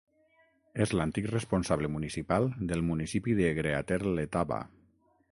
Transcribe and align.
És 0.85 0.93
l'antic 0.99 1.25
responsable 1.33 1.91
municipal 1.95 2.47
del 2.71 2.81
municipi 2.87 3.35
de 3.41 3.51
Greater 3.59 3.99
Letaba. 4.21 4.59